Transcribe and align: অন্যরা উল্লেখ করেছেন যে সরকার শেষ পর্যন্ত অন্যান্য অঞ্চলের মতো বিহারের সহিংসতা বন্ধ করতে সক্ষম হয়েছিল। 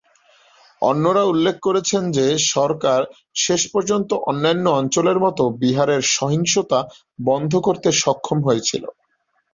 অন্যরা 0.81 1.23
উল্লেখ 1.23 1.55
করেছেন 1.61 2.03
যে 2.11 2.25
সরকার 2.51 3.01
শেষ 3.35 3.61
পর্যন্ত 3.73 4.09
অন্যান্য 4.29 4.65
অঞ্চলের 4.79 5.17
মতো 5.19 5.43
বিহারের 5.61 6.01
সহিংসতা 6.15 6.79
বন্ধ 7.19 7.53
করতে 7.67 7.89
সক্ষম 8.01 8.37
হয়েছিল। 8.47 8.83